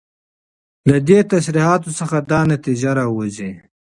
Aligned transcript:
له 0.89 0.97
دي 1.07 1.19
تصريحاتو 1.33 1.89
څخه 1.99 2.17
دا 2.31 2.39
نتيجه 2.53 2.91
راوځي 2.99 3.51